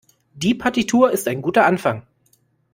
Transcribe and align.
Die 0.33 0.55
Partitur 0.55 1.11
ist 1.11 1.27
ein 1.27 1.43
guter 1.43 1.67
Anfang. 1.67 2.01